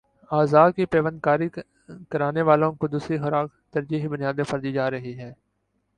[0.31, 1.47] اعضا کی پیوند کاری
[2.11, 5.31] کرانے والوں کو دوسری خوراک ترجیحی بنیادوں پر دی جارہی ہے